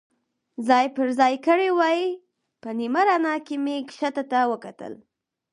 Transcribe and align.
ځای 0.67 0.85
پر 0.95 1.07
ځای 1.19 1.33
کړي 1.47 1.69
وای، 1.77 2.01
په 2.61 2.69
نیمه 2.79 3.01
رڼا 3.07 3.35
کې 3.45 3.55
مې 3.63 3.77
کښته 3.87 4.23
ته 4.31 4.39
وکتل. 4.51 4.93